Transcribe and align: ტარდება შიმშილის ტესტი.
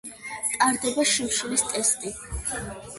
ტარდება 0.53 1.05
შიმშილის 1.11 1.67
ტესტი. 1.71 2.19